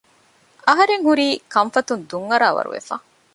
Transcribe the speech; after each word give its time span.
އަހަރެންހުރީ 0.67 1.27
ކަންފަތުން 1.53 2.03
ދުން 2.09 2.27
އަރާވަރު 2.31 2.69
ވެފަ 2.75 2.95